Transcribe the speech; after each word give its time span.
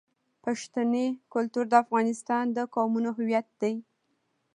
پښتني 0.43 1.07
کلتور 1.33 1.65
د 1.69 1.73
افغانستان 1.83 2.43
د 2.55 2.57
قومونو 2.73 3.09
هویت 3.17 3.47
دی. 3.61 3.75